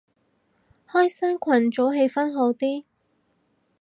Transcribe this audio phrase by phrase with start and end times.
[0.87, 2.85] 開新群組氣氛好啲